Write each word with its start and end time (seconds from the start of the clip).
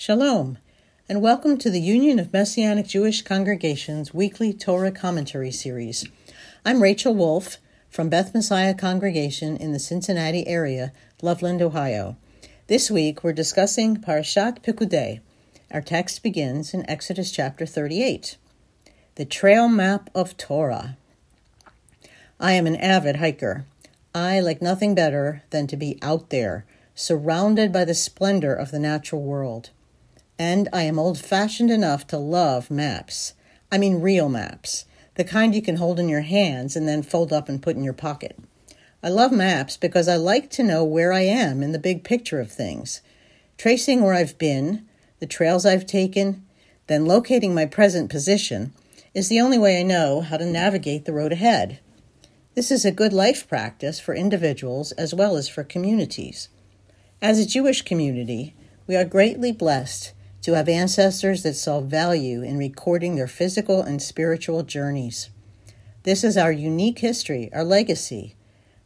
Shalom, 0.00 0.56
and 1.10 1.20
welcome 1.20 1.58
to 1.58 1.68
the 1.68 1.78
Union 1.78 2.18
of 2.18 2.32
Messianic 2.32 2.86
Jewish 2.86 3.20
Congregations 3.20 4.14
weekly 4.14 4.54
Torah 4.54 4.90
commentary 4.90 5.50
series. 5.50 6.08
I'm 6.64 6.82
Rachel 6.82 7.14
Wolf 7.14 7.58
from 7.90 8.08
Beth 8.08 8.32
Messiah 8.32 8.72
Congregation 8.72 9.58
in 9.58 9.72
the 9.74 9.78
Cincinnati 9.78 10.48
area, 10.48 10.94
Loveland, 11.20 11.60
Ohio. 11.60 12.16
This 12.66 12.90
week 12.90 13.22
we're 13.22 13.34
discussing 13.34 13.98
Parashat 13.98 14.62
Pikudei. 14.62 15.20
Our 15.70 15.82
text 15.82 16.22
begins 16.22 16.72
in 16.72 16.88
Exodus 16.88 17.30
chapter 17.30 17.66
38. 17.66 18.38
The 19.16 19.26
Trail 19.26 19.68
Map 19.68 20.08
of 20.14 20.38
Torah. 20.38 20.96
I 22.40 22.52
am 22.52 22.66
an 22.66 22.76
avid 22.76 23.16
hiker. 23.16 23.66
I 24.14 24.40
like 24.40 24.62
nothing 24.62 24.94
better 24.94 25.42
than 25.50 25.66
to 25.66 25.76
be 25.76 25.98
out 26.00 26.30
there, 26.30 26.64
surrounded 26.94 27.70
by 27.70 27.84
the 27.84 27.94
splendor 27.94 28.54
of 28.54 28.70
the 28.70 28.78
natural 28.78 29.20
world 29.20 29.68
and 30.40 30.70
I 30.72 30.84
am 30.84 30.98
old 30.98 31.18
fashioned 31.18 31.70
enough 31.70 32.06
to 32.06 32.16
love 32.16 32.70
maps. 32.70 33.34
I 33.70 33.76
mean, 33.76 34.00
real 34.00 34.30
maps, 34.30 34.86
the 35.16 35.22
kind 35.22 35.54
you 35.54 35.60
can 35.60 35.76
hold 35.76 36.00
in 36.00 36.08
your 36.08 36.22
hands 36.22 36.76
and 36.76 36.88
then 36.88 37.02
fold 37.02 37.30
up 37.30 37.50
and 37.50 37.60
put 37.60 37.76
in 37.76 37.84
your 37.84 37.92
pocket. 37.92 38.38
I 39.02 39.10
love 39.10 39.32
maps 39.32 39.76
because 39.76 40.08
I 40.08 40.16
like 40.16 40.48
to 40.52 40.62
know 40.62 40.82
where 40.82 41.12
I 41.12 41.20
am 41.20 41.62
in 41.62 41.72
the 41.72 41.78
big 41.78 42.04
picture 42.04 42.40
of 42.40 42.50
things. 42.50 43.02
Tracing 43.58 44.00
where 44.00 44.14
I've 44.14 44.38
been, 44.38 44.86
the 45.18 45.26
trails 45.26 45.66
I've 45.66 45.84
taken, 45.84 46.42
then 46.86 47.04
locating 47.04 47.54
my 47.54 47.66
present 47.66 48.08
position 48.08 48.72
is 49.12 49.28
the 49.28 49.42
only 49.42 49.58
way 49.58 49.78
I 49.78 49.82
know 49.82 50.22
how 50.22 50.38
to 50.38 50.46
navigate 50.46 51.04
the 51.04 51.12
road 51.12 51.32
ahead. 51.32 51.80
This 52.54 52.70
is 52.70 52.86
a 52.86 52.90
good 52.90 53.12
life 53.12 53.46
practice 53.46 54.00
for 54.00 54.14
individuals 54.14 54.92
as 54.92 55.12
well 55.12 55.36
as 55.36 55.50
for 55.50 55.64
communities. 55.64 56.48
As 57.20 57.38
a 57.38 57.46
Jewish 57.46 57.82
community, 57.82 58.54
we 58.86 58.96
are 58.96 59.04
greatly 59.04 59.52
blessed 59.52 60.14
to 60.42 60.54
have 60.54 60.68
ancestors 60.68 61.42
that 61.42 61.54
saw 61.54 61.80
value 61.80 62.42
in 62.42 62.56
recording 62.56 63.16
their 63.16 63.26
physical 63.26 63.82
and 63.82 64.00
spiritual 64.00 64.62
journeys. 64.62 65.30
This 66.02 66.24
is 66.24 66.36
our 66.36 66.52
unique 66.52 67.00
history, 67.00 67.50
our 67.52 67.64
legacy, 67.64 68.34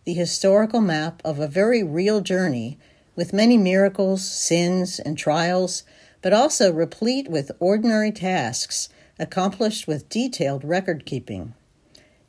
the 0.04 0.14
historical 0.14 0.80
map 0.80 1.22
of 1.24 1.38
a 1.38 1.46
very 1.46 1.82
real 1.82 2.20
journey 2.20 2.78
with 3.16 3.32
many 3.32 3.56
miracles, 3.56 4.28
sins, 4.28 4.98
and 4.98 5.16
trials, 5.16 5.84
but 6.22 6.32
also 6.32 6.72
replete 6.72 7.28
with 7.28 7.52
ordinary 7.60 8.10
tasks 8.10 8.88
accomplished 9.18 9.86
with 9.86 10.08
detailed 10.08 10.64
record 10.64 11.06
keeping. 11.06 11.54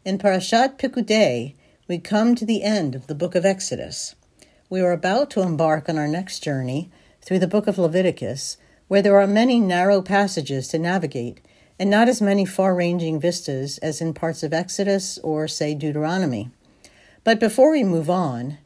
In 0.04 0.20
Parashat 0.20 0.78
Pikudei, 0.78 1.56
we 1.88 1.98
come 1.98 2.36
to 2.36 2.46
the 2.46 2.62
end 2.62 2.94
of 2.94 3.08
the 3.08 3.16
book 3.16 3.34
of 3.34 3.46
Exodus. 3.46 4.14
We 4.70 4.82
are 4.82 4.92
about 4.92 5.32
to 5.32 5.42
embark 5.42 5.90
on 5.90 5.98
our 5.98 6.08
next 6.08 6.44
journey 6.44 6.92
through 7.22 7.40
the 7.40 7.48
book 7.48 7.66
of 7.66 7.80
Leviticus 7.80 8.58
where 8.88 9.02
there 9.02 9.20
are 9.20 9.28
many 9.28 9.60
narrow 9.60 10.02
passages 10.02 10.68
to 10.70 10.80
navigate 10.80 11.42
and 11.80 11.90
not 11.90 12.08
as 12.08 12.22
many 12.22 12.46
far 12.46 12.76
ranging 12.76 13.20
vistas 13.20 13.78
as 13.80 14.00
in 14.00 14.14
parts 14.14 14.44
of 14.44 14.54
Exodus 14.54 15.18
or, 15.20 15.48
say, 15.48 15.74
Deuteronomy. 15.74 16.50
But 17.24 17.40
before 17.40 17.72
we 17.72 17.84
move 17.84 18.10
on, 18.10 18.58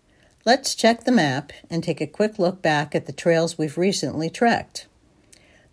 let's 0.46 0.76
check 0.76 1.04
the 1.04 1.12
map 1.12 1.52
and 1.70 1.84
take 1.84 2.02
a 2.02 2.08
quick 2.08 2.38
look 2.38 2.62
back 2.62 2.94
at 2.94 3.06
the 3.06 3.14
trails 3.14 3.58
we've 3.58 3.78
recently 3.78 4.30
trekked. 4.30 4.88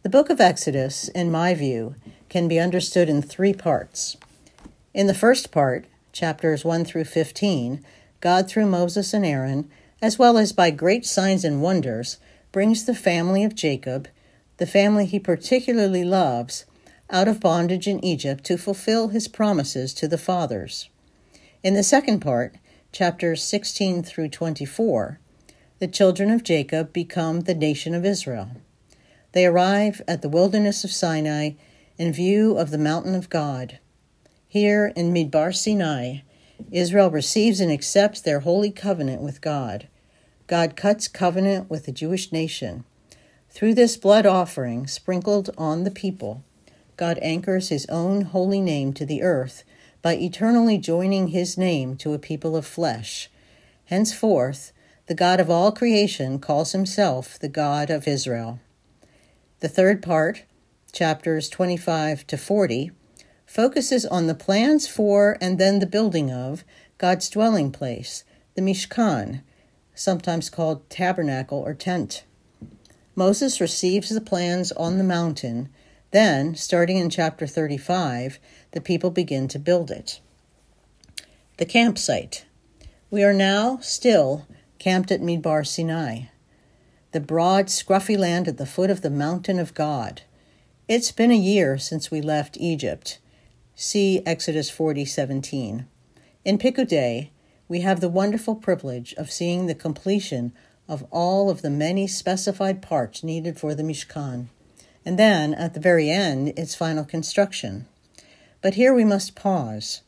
The 0.02 0.08
book 0.08 0.30
of 0.30 0.40
Exodus, 0.40 1.08
in 1.08 1.30
my 1.30 1.52
view, 1.52 1.96
can 2.28 2.48
be 2.48 2.60
understood 2.60 3.08
in 3.08 3.22
three 3.22 3.52
parts. 3.52 4.16
In 4.94 5.08
the 5.08 5.14
first 5.14 5.50
part, 5.50 5.84
chapters 6.12 6.64
1 6.64 6.84
through 6.84 7.04
15, 7.04 7.84
God, 8.20 8.48
through 8.48 8.66
Moses 8.66 9.12
and 9.12 9.26
Aaron, 9.26 9.68
as 10.00 10.18
well 10.18 10.38
as 10.38 10.52
by 10.52 10.70
great 10.70 11.04
signs 11.04 11.44
and 11.44 11.60
wonders, 11.60 12.18
brings 12.52 12.84
the 12.84 12.94
family 12.94 13.44
of 13.44 13.54
Jacob 13.54 14.08
the 14.58 14.66
family 14.66 15.06
he 15.06 15.18
particularly 15.18 16.04
loves, 16.04 16.64
out 17.10 17.28
of 17.28 17.40
bondage 17.40 17.86
in 17.86 18.04
Egypt 18.04 18.42
to 18.44 18.56
fulfill 18.56 19.08
his 19.08 19.28
promises 19.28 19.94
to 19.94 20.08
the 20.08 20.18
fathers. 20.18 20.88
In 21.62 21.74
the 21.74 21.82
second 21.82 22.20
part, 22.20 22.56
chapters 22.90 23.42
16 23.42 24.02
through 24.02 24.28
24, 24.30 25.20
the 25.78 25.86
children 25.86 26.30
of 26.30 26.42
Jacob 26.42 26.92
become 26.92 27.40
the 27.40 27.54
nation 27.54 27.94
of 27.94 28.04
Israel. 28.04 28.50
They 29.32 29.46
arrive 29.46 30.00
at 30.08 30.22
the 30.22 30.28
wilderness 30.28 30.82
of 30.84 30.90
Sinai 30.90 31.50
in 31.98 32.12
view 32.12 32.56
of 32.56 32.70
the 32.70 32.78
mountain 32.78 33.14
of 33.14 33.28
God. 33.28 33.78
Here 34.48 34.92
in 34.96 35.12
Midbar 35.12 35.54
Sinai, 35.54 36.20
Israel 36.72 37.10
receives 37.10 37.60
and 37.60 37.70
accepts 37.70 38.20
their 38.20 38.40
holy 38.40 38.70
covenant 38.70 39.20
with 39.20 39.42
God. 39.42 39.88
God 40.46 40.76
cuts 40.76 41.08
covenant 41.08 41.68
with 41.68 41.84
the 41.84 41.92
Jewish 41.92 42.32
nation 42.32 42.84
through 43.56 43.72
this 43.72 43.96
blood 43.96 44.26
offering 44.26 44.86
sprinkled 44.86 45.48
on 45.56 45.84
the 45.84 45.90
people, 45.90 46.44
God 46.98 47.18
anchors 47.22 47.70
his 47.70 47.86
own 47.86 48.20
holy 48.20 48.60
name 48.60 48.92
to 48.92 49.06
the 49.06 49.22
earth 49.22 49.64
by 50.02 50.14
eternally 50.14 50.76
joining 50.76 51.28
his 51.28 51.56
name 51.56 51.96
to 51.96 52.12
a 52.12 52.18
people 52.18 52.54
of 52.54 52.66
flesh. 52.66 53.30
Henceforth, 53.86 54.72
the 55.06 55.14
God 55.14 55.40
of 55.40 55.48
all 55.48 55.72
creation 55.72 56.38
calls 56.38 56.72
himself 56.72 57.38
the 57.38 57.48
God 57.48 57.88
of 57.88 58.06
Israel. 58.06 58.60
The 59.60 59.70
third 59.70 60.02
part, 60.02 60.42
chapters 60.92 61.48
25 61.48 62.26
to 62.26 62.36
40, 62.36 62.90
focuses 63.46 64.04
on 64.04 64.26
the 64.26 64.34
plans 64.34 64.86
for 64.86 65.38
and 65.40 65.58
then 65.58 65.78
the 65.78 65.86
building 65.86 66.30
of 66.30 66.62
God's 66.98 67.30
dwelling 67.30 67.72
place, 67.72 68.22
the 68.54 68.60
Mishkan, 68.60 69.40
sometimes 69.94 70.50
called 70.50 70.90
tabernacle 70.90 71.60
or 71.60 71.72
tent. 71.72 72.24
Moses 73.18 73.62
receives 73.62 74.10
the 74.10 74.20
plans 74.20 74.72
on 74.72 74.98
the 74.98 75.04
mountain. 75.04 75.70
Then, 76.10 76.54
starting 76.54 76.98
in 76.98 77.08
chapter 77.08 77.46
35, 77.46 78.38
the 78.72 78.80
people 78.82 79.10
begin 79.10 79.48
to 79.48 79.58
build 79.58 79.90
it. 79.90 80.20
The 81.56 81.64
campsite. 81.64 82.44
We 83.10 83.24
are 83.24 83.32
now 83.32 83.78
still 83.80 84.46
camped 84.78 85.10
at 85.10 85.22
Midbar 85.22 85.66
Sinai, 85.66 86.24
the 87.12 87.20
broad, 87.20 87.66
scruffy 87.66 88.18
land 88.18 88.46
at 88.46 88.58
the 88.58 88.66
foot 88.66 88.90
of 88.90 89.00
the 89.00 89.10
mountain 89.10 89.58
of 89.58 89.72
God. 89.72 90.20
It's 90.86 91.10
been 91.10 91.30
a 91.30 91.36
year 91.36 91.78
since 91.78 92.10
we 92.10 92.20
left 92.20 92.58
Egypt. 92.60 93.18
See 93.74 94.22
Exodus 94.26 94.70
40:17. 94.70 95.86
In 96.44 96.58
Pikudei, 96.58 97.30
we 97.68 97.80
have 97.80 98.00
the 98.00 98.08
wonderful 98.10 98.54
privilege 98.54 99.14
of 99.14 99.32
seeing 99.32 99.66
the 99.66 99.74
completion 99.74 100.52
of 100.88 101.06
all 101.10 101.50
of 101.50 101.62
the 101.62 101.70
many 101.70 102.06
specified 102.06 102.80
parts 102.80 103.22
needed 103.22 103.58
for 103.58 103.74
the 103.74 103.82
Mishkan, 103.82 104.48
and 105.04 105.18
then, 105.18 105.54
at 105.54 105.74
the 105.74 105.80
very 105.80 106.10
end, 106.10 106.48
its 106.56 106.74
final 106.74 107.04
construction. 107.04 107.86
But 108.60 108.74
here 108.74 108.92
we 108.94 109.04
must 109.04 109.36
pause. 109.36 110.02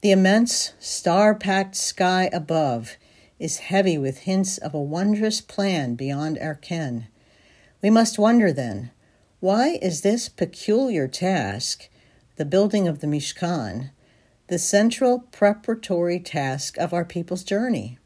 The 0.00 0.10
immense, 0.12 0.72
star 0.78 1.34
packed 1.34 1.76
sky 1.76 2.28
above 2.32 2.96
is 3.38 3.58
heavy 3.58 3.98
with 3.98 4.18
hints 4.18 4.58
of 4.58 4.74
a 4.74 4.80
wondrous 4.80 5.40
plan 5.40 5.94
beyond 5.94 6.38
our 6.38 6.54
ken. 6.54 7.08
We 7.82 7.90
must 7.90 8.18
wonder 8.18 8.52
then 8.52 8.90
why 9.40 9.78
is 9.82 10.02
this 10.02 10.28
peculiar 10.28 11.08
task, 11.08 11.88
the 12.36 12.44
building 12.44 12.86
of 12.86 13.00
the 13.00 13.08
Mishkan, 13.08 13.90
the 14.46 14.58
central 14.58 15.20
preparatory 15.32 16.20
task 16.20 16.78
of 16.78 16.92
our 16.92 17.04
people's 17.04 17.42
journey? 17.42 17.98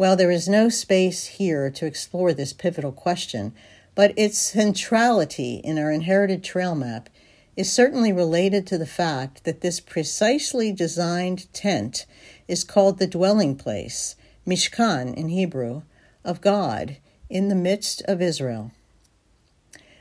Well, 0.00 0.16
there 0.16 0.30
is 0.30 0.48
no 0.48 0.70
space 0.70 1.26
here 1.26 1.68
to 1.72 1.84
explore 1.84 2.32
this 2.32 2.54
pivotal 2.54 2.90
question, 2.90 3.52
but 3.94 4.14
its 4.16 4.38
centrality 4.38 5.56
in 5.56 5.78
our 5.78 5.92
inherited 5.92 6.42
trail 6.42 6.74
map 6.74 7.10
is 7.54 7.70
certainly 7.70 8.10
related 8.10 8.66
to 8.68 8.78
the 8.78 8.86
fact 8.86 9.44
that 9.44 9.60
this 9.60 9.78
precisely 9.78 10.72
designed 10.72 11.52
tent 11.52 12.06
is 12.48 12.64
called 12.64 12.98
the 12.98 13.06
dwelling 13.06 13.56
place, 13.56 14.16
Mishkan 14.46 15.12
in 15.14 15.28
Hebrew, 15.28 15.82
of 16.24 16.40
God 16.40 16.96
in 17.28 17.48
the 17.48 17.54
midst 17.54 18.00
of 18.08 18.22
Israel. 18.22 18.72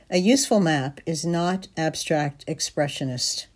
A 0.09 0.19
useful 0.19 0.61
map 0.61 1.01
is 1.05 1.25
not 1.25 1.67
abstract 1.75 2.47
expressionist. 2.47 3.47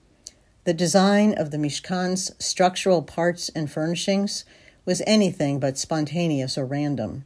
The 0.65 0.73
design 0.73 1.33
of 1.37 1.51
the 1.51 1.57
Mishkan's 1.57 2.33
structural 2.37 3.01
parts 3.01 3.47
and 3.55 3.71
furnishings 3.71 4.43
was 4.85 5.01
anything 5.05 5.59
but 5.59 5.77
spontaneous 5.77 6.57
or 6.57 6.65
random. 6.65 7.25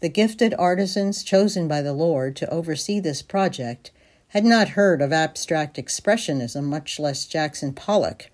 The 0.00 0.08
gifted 0.08 0.54
artisans 0.58 1.22
chosen 1.22 1.68
by 1.68 1.82
the 1.82 1.92
Lord 1.92 2.34
to 2.36 2.50
oversee 2.50 3.00
this 3.00 3.22
project 3.22 3.90
had 4.28 4.44
not 4.44 4.70
heard 4.70 5.02
of 5.02 5.12
abstract 5.12 5.76
expressionism, 5.76 6.64
much 6.64 6.98
less 6.98 7.26
Jackson 7.26 7.72
Pollock. 7.72 8.30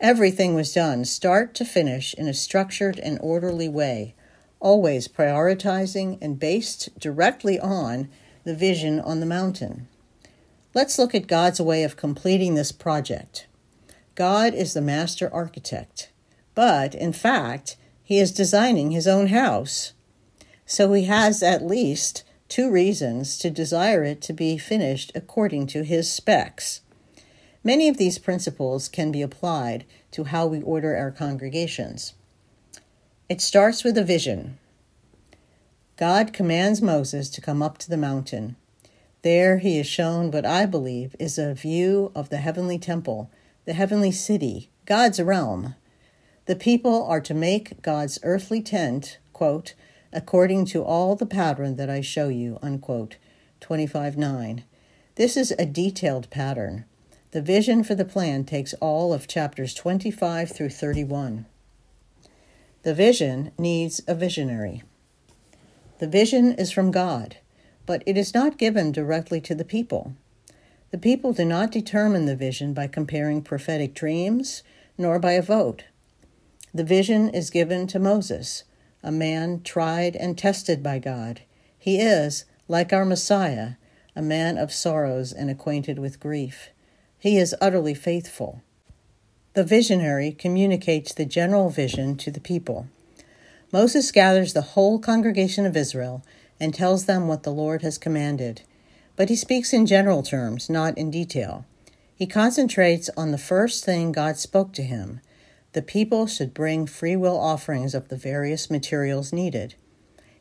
Everything 0.00 0.54
was 0.54 0.72
done, 0.72 1.04
start 1.04 1.54
to 1.54 1.64
finish, 1.64 2.14
in 2.14 2.28
a 2.28 2.34
structured 2.34 2.98
and 3.00 3.18
orderly 3.20 3.68
way, 3.68 4.14
always 4.60 5.08
prioritizing 5.08 6.18
and 6.22 6.38
based 6.38 6.96
directly 7.00 7.58
on 7.58 8.08
the 8.44 8.54
vision 8.54 9.00
on 9.00 9.20
the 9.20 9.26
mountain. 9.26 9.88
Let's 10.72 10.98
look 10.98 11.14
at 11.14 11.26
God's 11.26 11.60
way 11.60 11.82
of 11.82 11.96
completing 11.96 12.54
this 12.54 12.70
project. 12.70 13.46
God 14.14 14.54
is 14.54 14.72
the 14.74 14.80
master 14.80 15.28
architect. 15.32 16.10
But 16.58 16.92
in 16.96 17.12
fact, 17.12 17.76
he 18.02 18.18
is 18.18 18.32
designing 18.32 18.90
his 18.90 19.06
own 19.06 19.28
house. 19.28 19.92
So 20.66 20.92
he 20.92 21.04
has 21.04 21.40
at 21.40 21.64
least 21.64 22.24
two 22.48 22.68
reasons 22.68 23.38
to 23.38 23.48
desire 23.48 24.02
it 24.02 24.20
to 24.22 24.32
be 24.32 24.58
finished 24.58 25.12
according 25.14 25.68
to 25.68 25.84
his 25.84 26.12
specs. 26.12 26.80
Many 27.62 27.88
of 27.88 27.96
these 27.96 28.18
principles 28.18 28.88
can 28.88 29.12
be 29.12 29.22
applied 29.22 29.84
to 30.10 30.24
how 30.24 30.48
we 30.48 30.60
order 30.60 30.96
our 30.96 31.12
congregations. 31.12 32.14
It 33.28 33.40
starts 33.40 33.84
with 33.84 33.96
a 33.96 34.02
vision. 34.02 34.58
God 35.96 36.32
commands 36.32 36.82
Moses 36.82 37.30
to 37.30 37.40
come 37.40 37.62
up 37.62 37.78
to 37.78 37.88
the 37.88 37.96
mountain. 37.96 38.56
There 39.22 39.58
he 39.58 39.78
is 39.78 39.86
shown 39.86 40.32
what 40.32 40.44
I 40.44 40.66
believe 40.66 41.14
is 41.20 41.38
a 41.38 41.54
view 41.54 42.10
of 42.16 42.30
the 42.30 42.38
heavenly 42.38 42.80
temple, 42.80 43.30
the 43.64 43.74
heavenly 43.74 44.10
city, 44.10 44.70
God's 44.86 45.22
realm. 45.22 45.76
The 46.48 46.56
people 46.56 47.04
are 47.04 47.20
to 47.20 47.34
make 47.34 47.82
God's 47.82 48.18
earthly 48.22 48.62
tent, 48.62 49.18
quote, 49.34 49.74
according 50.14 50.64
to 50.68 50.82
all 50.82 51.14
the 51.14 51.26
pattern 51.26 51.76
that 51.76 51.90
I 51.90 52.00
show 52.00 52.28
you, 52.28 52.58
unquote, 52.62 53.18
25 53.60 54.16
9. 54.16 54.64
This 55.16 55.36
is 55.36 55.50
a 55.58 55.66
detailed 55.66 56.30
pattern. 56.30 56.86
The 57.32 57.42
vision 57.42 57.84
for 57.84 57.94
the 57.94 58.06
plan 58.06 58.44
takes 58.44 58.72
all 58.80 59.12
of 59.12 59.28
chapters 59.28 59.74
25 59.74 60.50
through 60.50 60.70
31. 60.70 61.44
The 62.82 62.94
vision 62.94 63.52
needs 63.58 64.00
a 64.08 64.14
visionary. 64.14 64.82
The 65.98 66.08
vision 66.08 66.54
is 66.54 66.72
from 66.72 66.90
God, 66.90 67.36
but 67.84 68.02
it 68.06 68.16
is 68.16 68.32
not 68.32 68.56
given 68.56 68.90
directly 68.90 69.42
to 69.42 69.54
the 69.54 69.66
people. 69.66 70.14
The 70.92 70.98
people 70.98 71.34
do 71.34 71.44
not 71.44 71.70
determine 71.70 72.24
the 72.24 72.34
vision 72.34 72.72
by 72.72 72.86
comparing 72.86 73.42
prophetic 73.42 73.92
dreams, 73.92 74.62
nor 74.96 75.18
by 75.18 75.32
a 75.32 75.42
vote. 75.42 75.84
The 76.74 76.84
vision 76.84 77.30
is 77.30 77.50
given 77.50 77.86
to 77.88 77.98
Moses, 77.98 78.64
a 79.02 79.10
man 79.10 79.62
tried 79.62 80.14
and 80.16 80.36
tested 80.36 80.82
by 80.82 80.98
God. 80.98 81.40
He 81.78 82.00
is, 82.00 82.44
like 82.68 82.92
our 82.92 83.04
Messiah, 83.04 83.72
a 84.14 84.22
man 84.22 84.58
of 84.58 84.72
sorrows 84.72 85.32
and 85.32 85.48
acquainted 85.48 85.98
with 85.98 86.20
grief. 86.20 86.68
He 87.18 87.38
is 87.38 87.54
utterly 87.60 87.94
faithful. 87.94 88.62
The 89.54 89.64
visionary 89.64 90.32
communicates 90.32 91.14
the 91.14 91.24
general 91.24 91.70
vision 91.70 92.16
to 92.18 92.30
the 92.30 92.40
people. 92.40 92.88
Moses 93.72 94.12
gathers 94.12 94.52
the 94.52 94.62
whole 94.62 94.98
congregation 94.98 95.66
of 95.66 95.76
Israel 95.76 96.22
and 96.60 96.74
tells 96.74 97.06
them 97.06 97.28
what 97.28 97.44
the 97.44 97.52
Lord 97.52 97.82
has 97.82 97.98
commanded. 97.98 98.62
But 99.16 99.28
he 99.28 99.36
speaks 99.36 99.72
in 99.72 99.86
general 99.86 100.22
terms, 100.22 100.68
not 100.68 100.96
in 100.98 101.10
detail. 101.10 101.64
He 102.14 102.26
concentrates 102.26 103.08
on 103.16 103.30
the 103.30 103.38
first 103.38 103.84
thing 103.84 104.12
God 104.12 104.36
spoke 104.36 104.72
to 104.74 104.82
him 104.82 105.20
the 105.78 105.82
people 105.82 106.26
should 106.26 106.52
bring 106.52 106.88
free 106.88 107.14
will 107.14 107.38
offerings 107.38 107.94
of 107.94 108.08
the 108.08 108.16
various 108.16 108.68
materials 108.68 109.32
needed. 109.32 109.76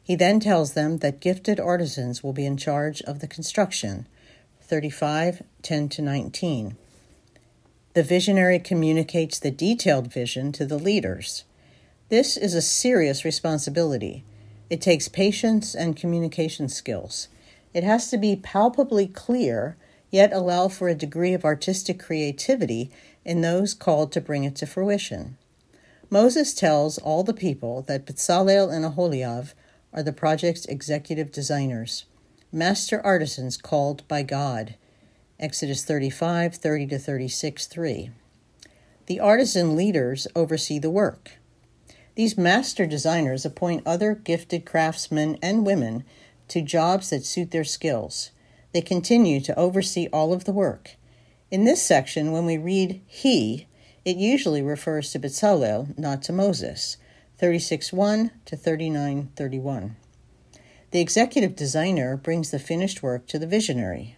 He 0.01 0.15
then 0.15 0.39
tells 0.39 0.73
them 0.73 0.97
that 0.97 1.19
gifted 1.19 1.59
artisans 1.59 2.23
will 2.23 2.33
be 2.33 2.47
in 2.47 2.57
charge 2.57 3.03
of 3.03 3.19
the 3.19 3.27
construction. 3.27 4.07
35 4.61 5.43
10 5.61 5.89
to 5.89 6.01
19. 6.01 6.75
The 7.93 8.01
visionary 8.01 8.57
communicates 8.57 9.37
the 9.37 9.51
detailed 9.51 10.11
vision 10.11 10.51
to 10.53 10.65
the 10.65 10.79
leaders. 10.79 11.43
This 12.09 12.35
is 12.35 12.55
a 12.55 12.59
serious 12.59 13.23
responsibility. 13.23 14.23
It 14.71 14.81
takes 14.81 15.07
patience 15.07 15.75
and 15.75 15.95
communication 15.95 16.67
skills. 16.67 17.27
It 17.75 17.83
has 17.83 18.09
to 18.09 18.17
be 18.17 18.37
palpably 18.37 19.05
clear, 19.05 19.77
yet 20.09 20.33
allow 20.33 20.67
for 20.67 20.89
a 20.89 20.95
degree 20.95 21.35
of 21.35 21.45
artistic 21.45 21.99
creativity 21.99 22.89
in 23.27 23.41
those 23.41 23.73
called 23.73 24.11
to 24.13 24.21
bring 24.21 24.45
it 24.45 24.55
to 24.55 24.65
fruition. 24.65 25.37
Moses 26.09 26.53
tells 26.53 26.97
all 26.97 27.23
the 27.23 27.33
people 27.33 27.81
that 27.83 28.05
Bezalel 28.05 28.73
and 28.73 28.85
Aholiab 28.85 29.49
are 29.93 30.01
the 30.01 30.13
project's 30.13 30.65
executive 30.65 31.31
designers 31.31 32.05
master 32.49 33.05
artisans 33.05 33.57
called 33.57 34.07
by 34.07 34.23
God. 34.23 34.75
Exodus 35.37 35.83
35, 35.83 36.55
30 36.55 36.87
to 36.87 36.97
36, 36.97 37.67
3. 37.67 38.09
The 39.07 39.19
artisan 39.19 39.75
leaders 39.75 40.27
oversee 40.33 40.79
the 40.79 40.89
work. 40.89 41.33
These 42.15 42.37
master 42.37 42.85
designers 42.85 43.45
appoint 43.45 43.85
other 43.85 44.15
gifted 44.15 44.65
craftsmen 44.65 45.37
and 45.41 45.65
women 45.65 46.05
to 46.47 46.61
jobs 46.61 47.09
that 47.09 47.25
suit 47.25 47.51
their 47.51 47.65
skills. 47.65 48.31
They 48.73 48.81
continue 48.81 49.41
to 49.41 49.59
oversee 49.59 50.07
all 50.13 50.31
of 50.33 50.45
the 50.45 50.53
work. 50.53 50.96
In 51.49 51.63
this 51.63 51.81
section, 51.81 52.33
when 52.33 52.45
we 52.45 52.57
read 52.57 53.01
he, 53.07 53.67
it 54.03 54.17
usually 54.17 54.61
refers 54.61 55.11
to 55.11 55.19
Bezalel, 55.19 55.97
not 55.97 56.21
to 56.23 56.33
Moses. 56.33 56.97
36:1 57.39 58.31
to 58.45 58.57
39:31. 58.57 59.95
The 60.91 60.99
executive 60.99 61.55
designer 61.55 62.17
brings 62.17 62.51
the 62.51 62.59
finished 62.59 63.01
work 63.01 63.27
to 63.27 63.39
the 63.39 63.47
visionary. 63.47 64.17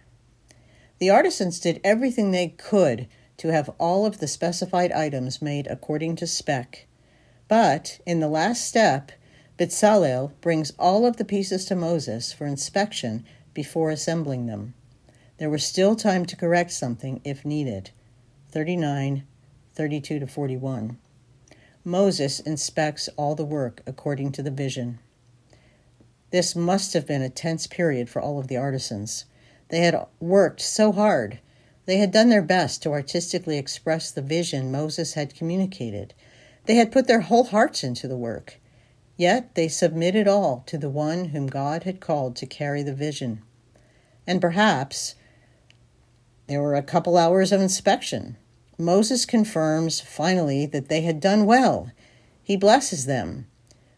The 0.98 1.10
artisans 1.10 1.60
did 1.60 1.80
everything 1.84 2.30
they 2.30 2.48
could 2.48 3.06
to 3.36 3.48
have 3.48 3.70
all 3.78 4.06
of 4.06 4.18
the 4.18 4.28
specified 4.28 4.90
items 4.90 5.40
made 5.40 5.68
according 5.68 6.16
to 6.16 6.26
spec. 6.26 6.86
But 7.46 8.00
in 8.04 8.18
the 8.18 8.28
last 8.28 8.64
step, 8.64 9.12
Bezalel 9.56 10.32
brings 10.40 10.72
all 10.78 11.06
of 11.06 11.16
the 11.16 11.24
pieces 11.24 11.64
to 11.66 11.76
Moses 11.76 12.32
for 12.32 12.46
inspection 12.46 13.24
before 13.54 13.90
assembling 13.90 14.46
them. 14.46 14.74
There 15.40 15.48
was 15.48 15.64
still 15.64 15.96
time 15.96 16.26
to 16.26 16.36
correct 16.36 16.70
something 16.70 17.22
if 17.24 17.46
needed. 17.46 17.92
39, 18.50 19.24
32 19.72 20.18
to 20.18 20.26
41. 20.26 20.98
Moses 21.82 22.40
inspects 22.40 23.08
all 23.16 23.34
the 23.34 23.46
work 23.46 23.80
according 23.86 24.32
to 24.32 24.42
the 24.42 24.50
vision. 24.50 24.98
This 26.30 26.54
must 26.54 26.92
have 26.92 27.06
been 27.06 27.22
a 27.22 27.30
tense 27.30 27.66
period 27.66 28.10
for 28.10 28.20
all 28.20 28.38
of 28.38 28.48
the 28.48 28.58
artisans. 28.58 29.24
They 29.70 29.78
had 29.78 30.06
worked 30.20 30.60
so 30.60 30.92
hard. 30.92 31.38
They 31.86 31.96
had 31.96 32.12
done 32.12 32.28
their 32.28 32.42
best 32.42 32.82
to 32.82 32.90
artistically 32.90 33.56
express 33.56 34.10
the 34.10 34.20
vision 34.20 34.70
Moses 34.70 35.14
had 35.14 35.34
communicated. 35.34 36.12
They 36.66 36.74
had 36.74 36.92
put 36.92 37.06
their 37.06 37.22
whole 37.22 37.44
hearts 37.44 37.82
into 37.82 38.06
the 38.06 38.14
work. 38.14 38.60
Yet 39.16 39.54
they 39.54 39.68
submitted 39.68 40.28
all 40.28 40.64
to 40.66 40.76
the 40.76 40.90
one 40.90 41.26
whom 41.28 41.46
God 41.46 41.84
had 41.84 41.98
called 41.98 42.36
to 42.36 42.46
carry 42.46 42.82
the 42.82 42.94
vision. 42.94 43.40
And 44.26 44.42
perhaps 44.42 45.14
there 46.50 46.60
were 46.60 46.74
a 46.74 46.82
couple 46.82 47.16
hours 47.16 47.52
of 47.52 47.60
inspection. 47.60 48.36
Moses 48.76 49.24
confirms 49.24 50.00
finally 50.00 50.66
that 50.66 50.88
they 50.88 51.02
had 51.02 51.20
done 51.20 51.46
well. 51.46 51.92
He 52.42 52.56
blesses 52.56 53.06
them. 53.06 53.46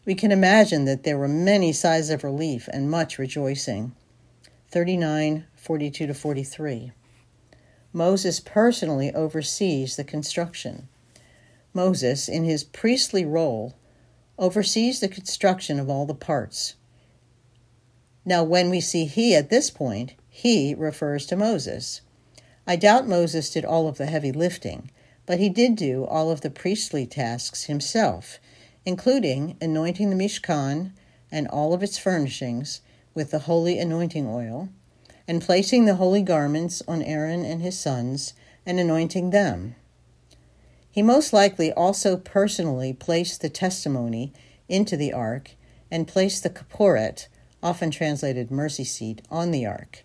We 0.05 0.13
can 0.13 0.31
imagine 0.31 0.85
that 0.85 1.01
there 1.01 1.17
were 1.17 1.27
many 1.27 1.73
sighs 1.73 2.11
of 2.11 2.23
relief 2.23 2.69
and 2.71 2.91
much 2.91 3.17
rejoicing. 3.17 3.95
39, 4.69 5.47
42 5.55 6.05
to 6.05 6.13
43. 6.13 6.91
Moses 7.91 8.39
personally 8.39 9.11
oversees 9.15 9.95
the 9.95 10.03
construction. 10.03 10.87
Moses, 11.73 12.29
in 12.29 12.43
his 12.43 12.63
priestly 12.63 13.25
role, 13.25 13.73
oversees 14.37 14.99
the 14.99 15.07
construction 15.07 15.79
of 15.79 15.89
all 15.89 16.05
the 16.05 16.13
parts. 16.13 16.75
Now, 18.23 18.43
when 18.43 18.69
we 18.69 18.79
see 18.79 19.05
he 19.05 19.33
at 19.33 19.49
this 19.49 19.71
point, 19.71 20.13
he 20.29 20.75
refers 20.75 21.25
to 21.25 21.35
Moses. 21.35 22.01
I 22.65 22.75
doubt 22.75 23.07
Moses 23.07 23.49
did 23.49 23.65
all 23.65 23.87
of 23.87 23.97
the 23.97 24.05
heavy 24.05 24.31
lifting, 24.31 24.91
but 25.25 25.39
he 25.39 25.49
did 25.49 25.75
do 25.75 26.05
all 26.05 26.31
of 26.31 26.41
the 26.41 26.49
priestly 26.49 27.05
tasks 27.05 27.65
himself 27.65 28.39
including 28.85 29.55
anointing 29.61 30.09
the 30.09 30.15
Mishkan 30.15 30.91
and 31.31 31.47
all 31.47 31.73
of 31.73 31.83
its 31.83 31.97
furnishings 31.97 32.81
with 33.13 33.31
the 33.31 33.39
holy 33.39 33.79
anointing 33.79 34.27
oil, 34.27 34.69
and 35.27 35.41
placing 35.41 35.85
the 35.85 35.95
holy 35.95 36.21
garments 36.21 36.81
on 36.87 37.01
Aaron 37.01 37.45
and 37.45 37.61
his 37.61 37.79
sons 37.79 38.33
and 38.65 38.79
anointing 38.79 39.29
them. 39.29 39.75
He 40.91 41.01
most 41.01 41.31
likely 41.33 41.71
also 41.71 42.17
personally 42.17 42.93
placed 42.93 43.41
the 43.41 43.49
testimony 43.49 44.33
into 44.67 44.97
the 44.97 45.13
ark 45.13 45.51
and 45.89 46.07
placed 46.07 46.43
the 46.43 46.49
kaporet, 46.49 47.27
often 47.61 47.89
translated 47.89 48.51
mercy 48.51 48.83
seat, 48.83 49.21
on 49.31 49.51
the 49.51 49.65
ark. 49.65 50.03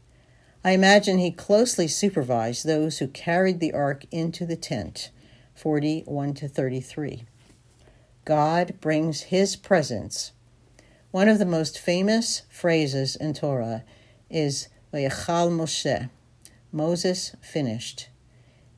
I 0.64 0.72
imagine 0.72 1.18
he 1.18 1.30
closely 1.30 1.86
supervised 1.86 2.66
those 2.66 2.98
who 2.98 3.06
carried 3.06 3.60
the 3.60 3.72
ark 3.72 4.04
into 4.10 4.44
the 4.44 4.56
tent. 4.56 5.10
41 5.54 6.34
to 6.34 6.48
33. 6.48 7.24
God 8.24 8.74
brings 8.80 9.22
his 9.22 9.54
presence. 9.56 10.32
One 11.10 11.28
of 11.28 11.38
the 11.38 11.46
most 11.46 11.78
famous 11.78 12.42
phrases 12.50 13.14
in 13.16 13.34
Torah 13.34 13.84
is 14.28 14.68
Vayachal 14.92 15.50
Moshe. 15.50 16.10
Moses 16.72 17.34
finished. 17.40 18.08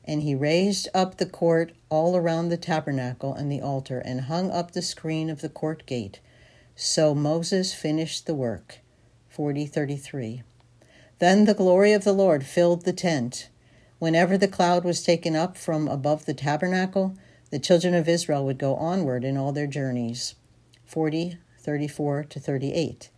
And 0.05 0.21
he 0.21 0.35
raised 0.35 0.87
up 0.93 1.17
the 1.17 1.25
court 1.25 1.73
all 1.89 2.15
around 2.15 2.49
the 2.49 2.57
tabernacle 2.57 3.33
and 3.33 3.51
the 3.51 3.61
altar 3.61 3.99
and 3.99 4.21
hung 4.21 4.51
up 4.51 4.71
the 4.71 4.81
screen 4.81 5.29
of 5.29 5.41
the 5.41 5.49
court 5.49 5.85
gate. 5.85 6.19
So 6.75 7.13
Moses 7.13 7.73
finished 7.73 8.27
the 8.27 8.35
work. 8.35 8.79
4033. 9.29 10.43
Then 11.21 11.45
the 11.45 11.53
glory 11.53 11.93
of 11.93 12.03
the 12.03 12.13
Lord 12.13 12.43
filled 12.43 12.83
the 12.83 12.91
tent. 12.91 13.47
Whenever 13.99 14.39
the 14.39 14.47
cloud 14.47 14.83
was 14.83 15.03
taken 15.03 15.35
up 15.35 15.55
from 15.55 15.87
above 15.87 16.25
the 16.25 16.33
tabernacle, 16.33 17.15
the 17.51 17.59
children 17.59 17.93
of 17.93 18.09
Israel 18.09 18.43
would 18.43 18.57
go 18.57 18.73
onward 18.73 19.23
in 19.23 19.37
all 19.37 19.51
their 19.51 19.67
journeys. 19.67 20.33
40, 20.83 21.37
34 21.59 22.23
to 22.23 22.39
38. 22.39 23.11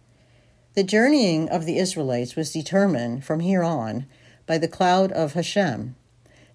The 0.73 0.83
journeying 0.83 1.47
of 1.47 1.65
the 1.65 1.77
Israelites 1.77 2.35
was 2.35 2.51
determined 2.51 3.23
from 3.23 3.39
here 3.39 3.63
on 3.63 4.05
by 4.45 4.57
the 4.57 4.67
cloud 4.67 5.13
of 5.13 5.31
Hashem. 5.31 5.95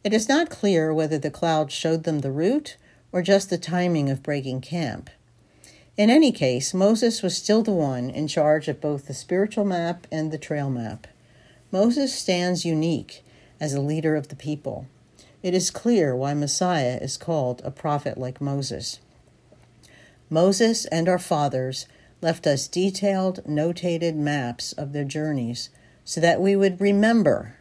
It 0.04 0.12
is 0.12 0.28
not 0.28 0.50
clear 0.50 0.92
whether 0.92 1.16
the 1.16 1.30
cloud 1.30 1.72
showed 1.72 2.04
them 2.04 2.18
the 2.18 2.30
route 2.30 2.76
or 3.10 3.22
just 3.22 3.48
the 3.48 3.56
timing 3.56 4.10
of 4.10 4.22
breaking 4.22 4.60
camp. 4.60 5.08
In 5.96 6.10
any 6.10 6.30
case, 6.30 6.74
Moses 6.74 7.22
was 7.22 7.38
still 7.38 7.62
the 7.62 7.70
one 7.70 8.10
in 8.10 8.28
charge 8.28 8.68
of 8.68 8.82
both 8.82 9.06
the 9.06 9.14
spiritual 9.14 9.64
map 9.64 10.06
and 10.12 10.30
the 10.30 10.36
trail 10.36 10.68
map. 10.68 11.06
Moses 11.70 12.14
stands 12.14 12.64
unique 12.64 13.22
as 13.60 13.74
a 13.74 13.80
leader 13.80 14.16
of 14.16 14.28
the 14.28 14.36
people. 14.36 14.86
It 15.42 15.52
is 15.52 15.70
clear 15.70 16.16
why 16.16 16.32
Messiah 16.34 16.98
is 17.00 17.16
called 17.16 17.60
a 17.62 17.70
prophet 17.70 18.16
like 18.16 18.40
Moses. 18.40 19.00
Moses 20.30 20.86
and 20.86 21.08
our 21.08 21.18
fathers 21.18 21.86
left 22.22 22.46
us 22.46 22.68
detailed, 22.68 23.44
notated 23.44 24.14
maps 24.14 24.72
of 24.72 24.92
their 24.92 25.04
journeys 25.04 25.70
so 26.04 26.20
that 26.20 26.40
we 26.40 26.56
would 26.56 26.80
remember. 26.80 27.56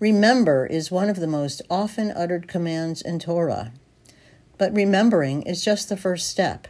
Remember 0.00 0.64
is 0.64 0.90
one 0.90 1.10
of 1.10 1.20
the 1.20 1.26
most 1.26 1.60
often 1.68 2.10
uttered 2.12 2.48
commands 2.48 3.02
in 3.02 3.18
Torah. 3.18 3.72
But 4.56 4.72
remembering 4.72 5.42
is 5.42 5.64
just 5.64 5.88
the 5.88 5.96
first 5.96 6.28
step. 6.28 6.66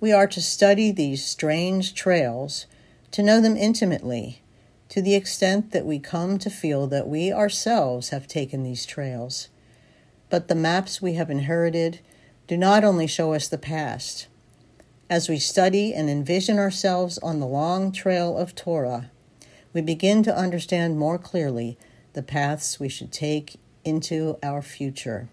We 0.00 0.12
are 0.12 0.26
to 0.28 0.40
study 0.40 0.92
these 0.92 1.24
strange 1.24 1.94
trails, 1.94 2.66
to 3.10 3.22
know 3.22 3.40
them 3.40 3.56
intimately, 3.56 4.41
to 4.92 5.00
the 5.00 5.14
extent 5.14 5.70
that 5.70 5.86
we 5.86 5.98
come 5.98 6.36
to 6.36 6.50
feel 6.50 6.86
that 6.86 7.08
we 7.08 7.32
ourselves 7.32 8.10
have 8.10 8.28
taken 8.28 8.62
these 8.62 8.84
trails. 8.84 9.48
But 10.28 10.48
the 10.48 10.54
maps 10.54 11.00
we 11.00 11.14
have 11.14 11.30
inherited 11.30 12.00
do 12.46 12.58
not 12.58 12.84
only 12.84 13.06
show 13.06 13.32
us 13.32 13.48
the 13.48 13.56
past. 13.56 14.26
As 15.08 15.30
we 15.30 15.38
study 15.38 15.94
and 15.94 16.10
envision 16.10 16.58
ourselves 16.58 17.16
on 17.20 17.40
the 17.40 17.46
long 17.46 17.90
trail 17.90 18.36
of 18.36 18.54
Torah, 18.54 19.10
we 19.72 19.80
begin 19.80 20.22
to 20.24 20.36
understand 20.36 20.98
more 20.98 21.16
clearly 21.16 21.78
the 22.12 22.22
paths 22.22 22.78
we 22.78 22.90
should 22.90 23.12
take 23.12 23.58
into 23.86 24.36
our 24.42 24.60
future. 24.60 25.30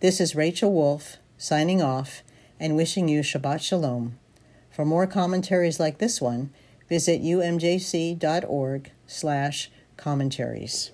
This 0.00 0.18
is 0.18 0.34
Rachel 0.34 0.72
Wolf 0.72 1.18
signing 1.36 1.82
off 1.82 2.22
and 2.58 2.74
wishing 2.74 3.08
you 3.08 3.20
Shabbat 3.20 3.60
Shalom. 3.60 4.18
For 4.70 4.86
more 4.86 5.06
commentaries 5.06 5.78
like 5.78 5.98
this 5.98 6.22
one, 6.22 6.54
visit 6.92 7.22
umjc.org 7.22 8.90
slash 9.06 9.70
commentaries. 9.96 10.90